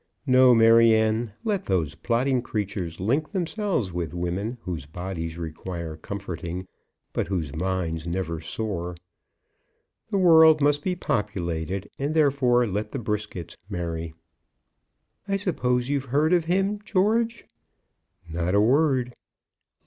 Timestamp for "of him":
16.33-16.79